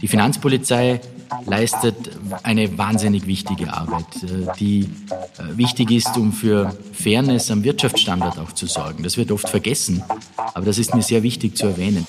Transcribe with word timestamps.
Die 0.00 0.08
Finanzpolizei 0.08 1.00
leistet 1.46 1.96
eine 2.42 2.76
wahnsinnig 2.76 3.26
wichtige 3.26 3.72
Arbeit, 3.72 4.22
äh, 4.22 4.46
die 4.58 4.80
äh, 4.80 5.56
wichtig 5.56 5.90
ist, 5.90 6.16
um 6.16 6.32
für 6.32 6.76
Fairness 6.92 7.50
am 7.50 7.64
Wirtschaftsstandort 7.64 8.38
auch 8.38 8.52
zu 8.52 8.66
sorgen. 8.66 9.02
Das 9.02 9.16
wird 9.16 9.30
oft 9.32 9.48
vergessen, 9.48 10.02
aber 10.36 10.66
das 10.66 10.78
ist 10.78 10.94
mir 10.94 11.02
sehr 11.02 11.22
wichtig 11.22 11.56
zu 11.56 11.66
erwähnen. 11.66 12.06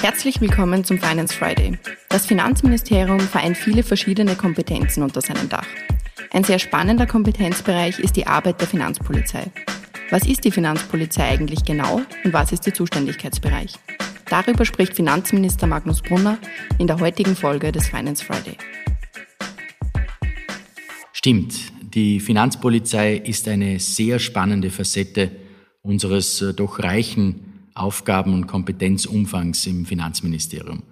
Herzlich 0.00 0.40
willkommen 0.40 0.84
zum 0.84 0.98
Finance 0.98 1.34
Friday. 1.34 1.78
Das 2.08 2.26
Finanzministerium 2.26 3.20
vereint 3.20 3.56
viele 3.56 3.82
verschiedene 3.82 4.34
Kompetenzen 4.34 5.02
unter 5.02 5.20
seinem 5.20 5.48
Dach. 5.48 5.66
Ein 6.32 6.44
sehr 6.44 6.58
spannender 6.58 7.06
Kompetenzbereich 7.06 7.98
ist 7.98 8.16
die 8.16 8.26
Arbeit 8.26 8.60
der 8.60 8.68
Finanzpolizei. 8.68 9.44
Was 10.10 10.26
ist 10.26 10.44
die 10.44 10.50
Finanzpolizei 10.50 11.28
eigentlich 11.28 11.64
genau 11.64 12.02
und 12.24 12.32
was 12.32 12.52
ist 12.52 12.66
ihr 12.66 12.74
Zuständigkeitsbereich? 12.74 13.78
Darüber 14.32 14.64
spricht 14.64 14.94
Finanzminister 14.94 15.66
Magnus 15.66 16.00
Brunner 16.00 16.38
in 16.78 16.86
der 16.86 17.00
heutigen 17.00 17.36
Folge 17.36 17.70
des 17.70 17.88
Finance 17.88 18.24
Friday. 18.24 18.56
Stimmt, 21.12 21.54
die 21.92 22.18
Finanzpolizei 22.18 23.16
ist 23.16 23.46
eine 23.46 23.78
sehr 23.78 24.18
spannende 24.18 24.70
Facette 24.70 25.32
unseres 25.82 26.40
äh, 26.40 26.54
doch 26.54 26.78
reichen 26.78 27.68
Aufgaben- 27.74 28.32
und 28.32 28.46
Kompetenzumfangs 28.46 29.66
im 29.66 29.84
Finanzministerium. 29.84 30.82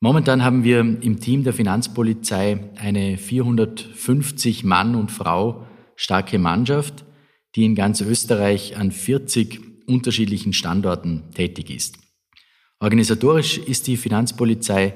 Momentan 0.00 0.42
haben 0.42 0.64
wir 0.64 0.80
im 0.80 1.20
Team 1.20 1.44
der 1.44 1.52
Finanzpolizei 1.52 2.58
eine 2.78 3.16
450 3.16 4.64
Mann 4.64 4.96
und 4.96 5.12
Frau 5.12 5.68
starke 5.94 6.40
Mannschaft, 6.40 7.04
die 7.54 7.64
in 7.64 7.76
ganz 7.76 8.00
Österreich 8.00 8.76
an 8.76 8.90
40 8.90 9.60
unterschiedlichen 9.86 10.52
Standorten 10.52 11.30
tätig 11.32 11.70
ist. 11.70 12.05
Organisatorisch 12.78 13.58
ist 13.58 13.86
die 13.86 13.96
Finanzpolizei 13.96 14.94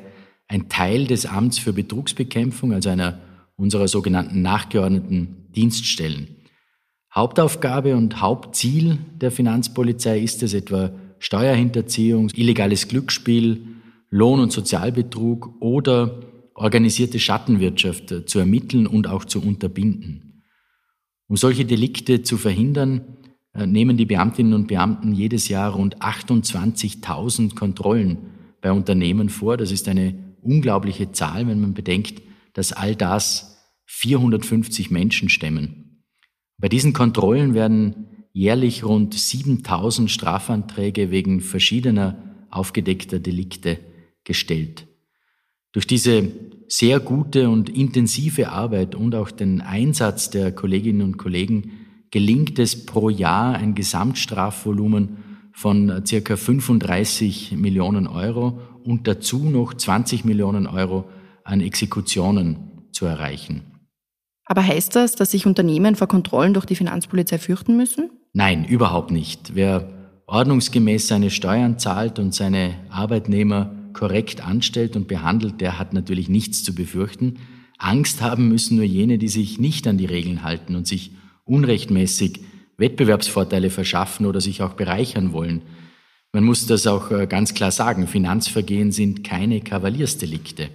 ein 0.48 0.68
Teil 0.68 1.06
des 1.06 1.26
Amts 1.26 1.58
für 1.58 1.72
Betrugsbekämpfung, 1.72 2.72
also 2.72 2.90
einer 2.90 3.20
unserer 3.56 3.88
sogenannten 3.88 4.42
nachgeordneten 4.42 5.46
Dienststellen. 5.54 6.28
Hauptaufgabe 7.14 7.96
und 7.96 8.20
Hauptziel 8.20 8.98
der 9.20 9.30
Finanzpolizei 9.30 10.20
ist 10.20 10.42
es 10.42 10.54
etwa 10.54 10.92
Steuerhinterziehung, 11.18 12.30
illegales 12.34 12.88
Glücksspiel, 12.88 13.66
Lohn- 14.10 14.40
und 14.40 14.52
Sozialbetrug 14.52 15.54
oder 15.60 16.22
organisierte 16.54 17.18
Schattenwirtschaft 17.18 18.28
zu 18.28 18.38
ermitteln 18.38 18.86
und 18.86 19.06
auch 19.06 19.24
zu 19.24 19.42
unterbinden. 19.42 20.42
Um 21.28 21.36
solche 21.36 21.64
Delikte 21.64 22.22
zu 22.22 22.36
verhindern, 22.36 23.16
nehmen 23.54 23.96
die 23.96 24.06
Beamtinnen 24.06 24.54
und 24.54 24.68
Beamten 24.68 25.12
jedes 25.12 25.48
Jahr 25.48 25.72
rund 25.72 26.00
28.000 26.00 27.54
Kontrollen 27.54 28.18
bei 28.60 28.72
Unternehmen 28.72 29.28
vor. 29.28 29.56
Das 29.56 29.72
ist 29.72 29.88
eine 29.88 30.14
unglaubliche 30.42 31.12
Zahl, 31.12 31.46
wenn 31.46 31.60
man 31.60 31.74
bedenkt, 31.74 32.22
dass 32.54 32.72
all 32.72 32.94
das 32.94 33.58
450 33.86 34.90
Menschen 34.90 35.28
stemmen. 35.28 36.04
Bei 36.58 36.68
diesen 36.68 36.92
Kontrollen 36.92 37.54
werden 37.54 38.06
jährlich 38.32 38.84
rund 38.84 39.14
7000 39.14 40.10
Strafanträge 40.10 41.10
wegen 41.10 41.40
verschiedener 41.40 42.46
aufgedeckter 42.50 43.18
Delikte 43.18 43.78
gestellt. 44.24 44.86
Durch 45.72 45.86
diese 45.86 46.30
sehr 46.68 47.00
gute 47.00 47.48
und 47.48 47.68
intensive 47.68 48.50
Arbeit 48.50 48.94
und 48.94 49.14
auch 49.14 49.30
den 49.30 49.60
Einsatz 49.60 50.30
der 50.30 50.52
Kolleginnen 50.52 51.02
und 51.02 51.16
Kollegen 51.16 51.72
gelingt 52.10 52.58
es 52.58 52.86
pro 52.86 53.08
Jahr 53.08 53.54
ein 53.54 53.74
Gesamtstrafvolumen 53.74 55.18
von 55.52 56.02
circa 56.06 56.36
35 56.36 57.52
Millionen 57.52 58.06
Euro 58.06 58.60
und 58.84 59.06
dazu 59.06 59.38
noch 59.50 59.74
20 59.74 60.24
Millionen 60.24 60.66
Euro 60.66 61.04
an 61.44 61.60
Exekutionen 61.60 62.88
zu 62.92 63.06
erreichen. 63.06 63.62
Aber 64.44 64.66
heißt 64.66 64.96
das, 64.96 65.14
dass 65.14 65.30
sich 65.30 65.46
Unternehmen 65.46 65.94
vor 65.94 66.08
Kontrollen 66.08 66.54
durch 66.54 66.66
die 66.66 66.74
Finanzpolizei 66.74 67.38
fürchten 67.38 67.76
müssen? 67.76 68.10
Nein, 68.32 68.64
überhaupt 68.64 69.10
nicht. 69.10 69.54
Wer 69.54 69.88
ordnungsgemäß 70.26 71.08
seine 71.08 71.30
Steuern 71.30 71.78
zahlt 71.78 72.18
und 72.18 72.34
seine 72.34 72.74
Arbeitnehmer 72.88 73.74
korrekt 73.92 74.44
anstellt 74.44 74.96
und 74.96 75.08
behandelt, 75.08 75.60
der 75.60 75.78
hat 75.78 75.92
natürlich 75.92 76.28
nichts 76.28 76.64
zu 76.64 76.74
befürchten. 76.74 77.38
Angst 77.78 78.22
haben 78.22 78.48
müssen 78.48 78.76
nur 78.76 78.84
jene, 78.84 79.18
die 79.18 79.28
sich 79.28 79.58
nicht 79.58 79.86
an 79.86 79.98
die 79.98 80.06
Regeln 80.06 80.42
halten 80.42 80.76
und 80.76 80.86
sich 80.86 81.12
unrechtmäßig 81.50 82.40
Wettbewerbsvorteile 82.76 83.70
verschaffen 83.70 84.24
oder 84.24 84.40
sich 84.40 84.62
auch 84.62 84.74
bereichern 84.74 85.32
wollen. 85.32 85.62
Man 86.32 86.44
muss 86.44 86.66
das 86.66 86.86
auch 86.86 87.10
äh, 87.10 87.26
ganz 87.26 87.54
klar 87.54 87.72
sagen, 87.72 88.06
Finanzvergehen 88.06 88.92
sind 88.92 89.24
keine 89.24 89.60
Kavaliersdelikte. 89.60 90.70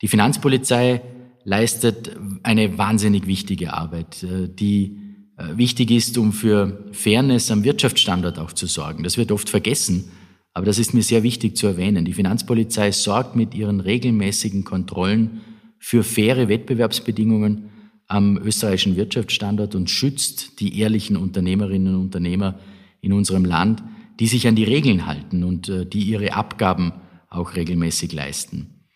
Die 0.00 0.08
Finanzpolizei 0.08 1.02
leistet 1.44 2.16
eine 2.42 2.78
wahnsinnig 2.78 3.26
wichtige 3.26 3.74
Arbeit, 3.74 4.22
äh, 4.22 4.48
die 4.48 4.98
äh, 5.36 5.56
wichtig 5.56 5.90
ist, 5.90 6.16
um 6.16 6.32
für 6.32 6.88
Fairness 6.92 7.50
am 7.50 7.62
Wirtschaftsstandort 7.62 8.38
auch 8.38 8.52
zu 8.52 8.66
sorgen. 8.66 9.02
Das 9.04 9.18
wird 9.18 9.32
oft 9.32 9.50
vergessen, 9.50 10.10
aber 10.54 10.66
das 10.66 10.78
ist 10.78 10.94
mir 10.94 11.02
sehr 11.02 11.22
wichtig 11.22 11.56
zu 11.56 11.66
erwähnen. 11.66 12.04
Die 12.04 12.14
Finanzpolizei 12.14 12.90
sorgt 12.90 13.36
mit 13.36 13.54
ihren 13.54 13.80
regelmäßigen 13.80 14.64
Kontrollen 14.64 15.42
für 15.78 16.02
faire 16.02 16.48
Wettbewerbsbedingungen 16.48 17.71
am 18.12 18.36
österreichischen 18.36 18.96
Wirtschaftsstandort 18.96 19.74
und 19.74 19.88
schützt 19.88 20.60
die 20.60 20.78
ehrlichen 20.78 21.16
Unternehmerinnen 21.16 21.94
und 21.94 22.02
Unternehmer 22.02 22.58
in 23.00 23.12
unserem 23.12 23.44
Land, 23.44 23.82
die 24.20 24.26
sich 24.26 24.46
an 24.46 24.54
die 24.54 24.64
Regeln 24.64 25.06
halten 25.06 25.44
und 25.44 25.68
äh, 25.68 25.86
die 25.86 26.02
ihre 26.02 26.34
Abgaben 26.34 26.92
auch 27.30 27.56
regelmäßig 27.56 28.12
leisten. 28.12 28.86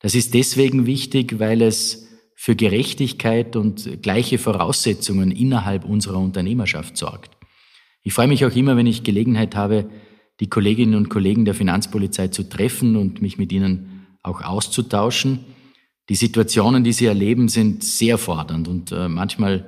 Das 0.00 0.14
ist 0.14 0.34
deswegen 0.34 0.86
wichtig, 0.86 1.38
weil 1.38 1.62
es 1.62 2.08
für 2.34 2.54
Gerechtigkeit 2.54 3.56
und 3.56 4.02
gleiche 4.02 4.38
Voraussetzungen 4.38 5.32
innerhalb 5.32 5.84
unserer 5.84 6.18
Unternehmerschaft 6.18 6.96
sorgt. 6.96 7.36
Ich 8.02 8.12
freue 8.12 8.28
mich 8.28 8.44
auch 8.44 8.54
immer, 8.54 8.76
wenn 8.76 8.86
ich 8.86 9.02
Gelegenheit 9.02 9.56
habe, 9.56 9.88
die 10.40 10.48
Kolleginnen 10.48 10.94
und 10.94 11.08
Kollegen 11.08 11.46
der 11.46 11.54
Finanzpolizei 11.54 12.28
zu 12.28 12.48
treffen 12.48 12.96
und 12.96 13.22
mich 13.22 13.38
mit 13.38 13.50
ihnen 13.50 14.06
auch 14.22 14.42
auszutauschen. 14.42 15.40
Die 16.08 16.14
Situationen, 16.14 16.84
die 16.84 16.92
sie 16.92 17.06
erleben, 17.06 17.48
sind 17.48 17.84
sehr 17.84 18.16
fordernd 18.16 18.66
und 18.66 18.92
äh, 18.92 19.08
manchmal 19.08 19.66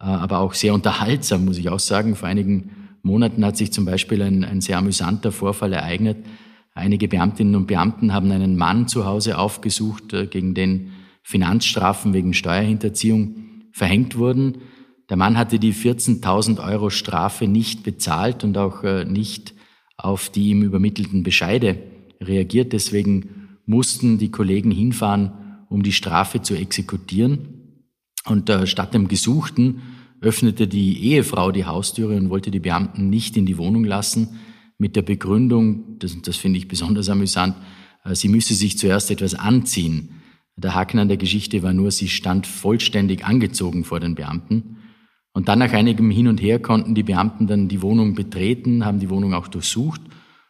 äh, 0.00 0.04
aber 0.04 0.38
auch 0.38 0.54
sehr 0.54 0.74
unterhaltsam, 0.74 1.44
muss 1.44 1.58
ich 1.58 1.68
auch 1.68 1.78
sagen. 1.78 2.16
Vor 2.16 2.28
einigen 2.28 2.70
Monaten 3.02 3.44
hat 3.44 3.56
sich 3.56 3.72
zum 3.72 3.84
Beispiel 3.84 4.22
ein, 4.22 4.44
ein 4.44 4.60
sehr 4.60 4.78
amüsanter 4.78 5.32
Vorfall 5.32 5.72
ereignet. 5.72 6.18
Einige 6.74 7.08
Beamtinnen 7.08 7.54
und 7.54 7.66
Beamten 7.66 8.14
haben 8.14 8.30
einen 8.30 8.56
Mann 8.56 8.88
zu 8.88 9.04
Hause 9.04 9.36
aufgesucht, 9.36 10.14
äh, 10.14 10.26
gegen 10.26 10.54
den 10.54 10.92
Finanzstrafen 11.22 12.14
wegen 12.14 12.32
Steuerhinterziehung 12.32 13.36
verhängt 13.72 14.16
wurden. 14.16 14.58
Der 15.10 15.16
Mann 15.18 15.36
hatte 15.36 15.58
die 15.58 15.74
14.000 15.74 16.66
Euro 16.66 16.88
Strafe 16.88 17.46
nicht 17.46 17.82
bezahlt 17.82 18.44
und 18.44 18.56
auch 18.56 18.82
äh, 18.82 19.04
nicht 19.04 19.54
auf 19.98 20.30
die 20.30 20.48
ihm 20.48 20.62
übermittelten 20.62 21.22
Bescheide 21.22 21.76
reagiert. 22.20 22.72
Deswegen 22.72 23.58
mussten 23.66 24.16
die 24.16 24.30
Kollegen 24.30 24.70
hinfahren 24.70 25.32
um 25.72 25.82
die 25.82 25.92
Strafe 25.92 26.42
zu 26.42 26.54
exekutieren. 26.54 27.80
Und 28.26 28.48
äh, 28.50 28.66
statt 28.66 28.94
dem 28.94 29.08
Gesuchten 29.08 29.82
öffnete 30.20 30.68
die 30.68 31.02
Ehefrau 31.02 31.50
die 31.50 31.64
Haustüre 31.64 32.16
und 32.16 32.30
wollte 32.30 32.50
die 32.50 32.60
Beamten 32.60 33.10
nicht 33.10 33.36
in 33.36 33.46
die 33.46 33.58
Wohnung 33.58 33.84
lassen, 33.84 34.38
mit 34.78 34.96
der 34.96 35.02
Begründung, 35.02 35.98
das, 35.98 36.20
das 36.22 36.36
finde 36.36 36.58
ich 36.58 36.68
besonders 36.68 37.08
amüsant, 37.08 37.56
äh, 38.04 38.14
sie 38.14 38.28
müsse 38.28 38.54
sich 38.54 38.78
zuerst 38.78 39.10
etwas 39.10 39.34
anziehen. 39.34 40.10
Der 40.56 40.74
Haken 40.74 40.98
an 40.98 41.08
der 41.08 41.16
Geschichte 41.16 41.62
war 41.62 41.72
nur, 41.72 41.90
sie 41.90 42.08
stand 42.08 42.46
vollständig 42.46 43.24
angezogen 43.24 43.84
vor 43.84 44.00
den 44.00 44.14
Beamten. 44.14 44.76
Und 45.32 45.48
dann 45.48 45.60
nach 45.60 45.72
einigem 45.72 46.10
Hin 46.10 46.28
und 46.28 46.42
Her 46.42 46.60
konnten 46.60 46.94
die 46.94 47.02
Beamten 47.02 47.46
dann 47.46 47.68
die 47.68 47.80
Wohnung 47.80 48.14
betreten, 48.14 48.84
haben 48.84 49.00
die 49.00 49.08
Wohnung 49.08 49.32
auch 49.32 49.48
durchsucht 49.48 50.02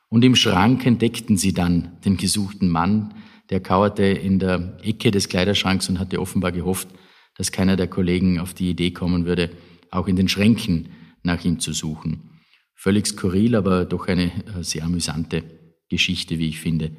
und 0.09 0.25
im 0.25 0.35
Schrank 0.35 0.85
entdeckten 0.85 1.37
sie 1.37 1.55
dann 1.55 1.93
den 2.05 2.17
gesuchten 2.17 2.69
Mann, 2.69 3.15
der 3.53 3.61
kauerte 3.61 4.05
in 4.05 4.39
der 4.39 4.79
Ecke 4.83 5.11
des 5.11 5.29
Kleiderschranks 5.29 5.89
und 5.89 5.99
hatte 5.99 6.21
offenbar 6.21 6.53
gehofft, 6.53 6.89
dass 7.37 7.53
keiner 7.53 7.77
der 7.77 7.87
Kollegen 7.87 8.41
auf 8.41 8.55
die 8.55 8.71
Idee 8.71 8.91
kommen 8.91 9.27
würde, 9.27 9.51
auch 9.91 10.09
in 10.09 10.17
den 10.17 10.29
Schränken 10.29 10.89
nach 11.23 11.45
ihm 11.45 11.61
zu 11.61 11.73
suchen. 11.73 12.31
Völlig 12.75 13.07
skurril, 13.07 13.55
aber 13.55 13.85
doch 13.85 14.09
eine 14.09 14.25
äh, 14.25 14.63
sehr 14.63 14.85
amüsante 14.85 15.45
Geschichte, 15.89 16.39
wie 16.39 16.49
ich 16.49 16.61
finde. 16.61 16.93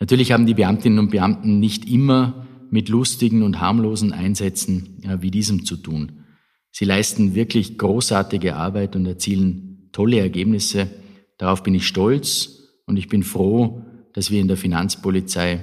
Natürlich 0.00 0.32
haben 0.32 0.46
die 0.46 0.54
Beamtinnen 0.54 0.98
und 0.98 1.10
Beamten 1.10 1.60
nicht 1.60 1.88
immer 1.88 2.46
mit 2.70 2.88
lustigen 2.88 3.42
und 3.42 3.60
harmlosen 3.60 4.12
Einsätzen 4.12 5.00
wie 5.20 5.30
diesem 5.30 5.64
zu 5.64 5.76
tun. 5.76 6.24
Sie 6.72 6.84
leisten 6.84 7.36
wirklich 7.36 7.78
großartige 7.78 8.56
Arbeit 8.56 8.96
und 8.96 9.06
erzielen 9.06 9.90
tolle 9.92 10.18
Ergebnisse. 10.18 10.90
Darauf 11.38 11.62
bin 11.62 11.74
ich 11.74 11.86
stolz 11.86 12.64
und 12.86 12.96
ich 12.96 13.08
bin 13.08 13.22
froh, 13.22 13.84
dass 14.12 14.32
wir 14.32 14.40
in 14.40 14.48
der 14.48 14.56
Finanzpolizei 14.56 15.62